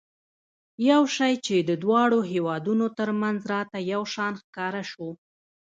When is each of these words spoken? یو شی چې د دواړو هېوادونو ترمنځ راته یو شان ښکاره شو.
یو 0.89 1.01
شی 1.15 1.33
چې 1.45 1.55
د 1.69 1.71
دواړو 1.83 2.19
هېوادونو 2.31 2.85
ترمنځ 2.99 3.39
راته 3.53 3.77
یو 3.93 4.01
شان 4.13 4.33
ښکاره 4.43 4.83
شو. 4.91 5.09